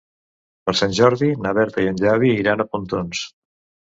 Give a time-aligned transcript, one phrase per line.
[0.69, 3.21] Per Sant Jordi na Berta i en Xavi iran a Pontons.